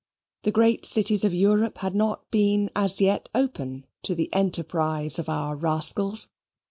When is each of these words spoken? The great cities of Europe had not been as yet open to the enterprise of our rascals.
The 0.41 0.51
great 0.51 0.83
cities 0.83 1.23
of 1.23 1.31
Europe 1.31 1.77
had 1.77 1.93
not 1.93 2.27
been 2.31 2.71
as 2.75 3.01
yet 3.01 3.29
open 3.35 3.85
to 4.01 4.15
the 4.15 4.33
enterprise 4.33 5.19
of 5.19 5.29
our 5.29 5.55
rascals. 5.55 6.27